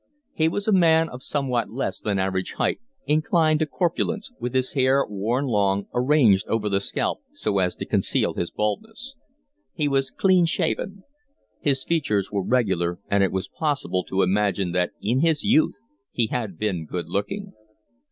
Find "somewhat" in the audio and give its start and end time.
1.21-1.69